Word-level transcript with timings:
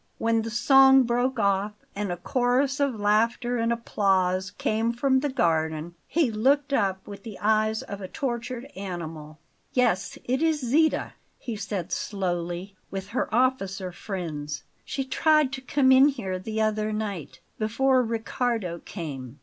When 0.17 0.41
the 0.41 0.49
song 0.49 1.03
broke 1.03 1.37
off 1.37 1.73
and 1.95 2.11
a 2.11 2.17
chorus 2.17 2.79
of 2.79 2.95
laughter 2.99 3.57
and 3.57 3.71
applause 3.71 4.49
came 4.49 4.91
from 4.93 5.19
the 5.19 5.29
garden, 5.29 5.93
he 6.07 6.31
looked 6.31 6.73
up 6.73 7.05
with 7.05 7.21
the 7.21 7.37
eyes 7.37 7.83
of 7.83 8.01
a 8.01 8.07
tortured 8.07 8.65
animal. 8.75 9.37
"Yes, 9.73 10.17
it 10.23 10.41
is 10.41 10.59
Zita," 10.59 11.13
he 11.37 11.55
said 11.55 11.91
slowly; 11.91 12.75
"with 12.89 13.09
her 13.09 13.31
officer 13.31 13.91
friends. 13.91 14.63
She 14.83 15.03
tried 15.03 15.53
to 15.53 15.61
come 15.61 15.91
in 15.91 16.07
here 16.07 16.39
the 16.39 16.61
other 16.61 16.91
night, 16.91 17.39
before 17.59 18.01
Riccardo 18.01 18.79
came. 18.79 19.37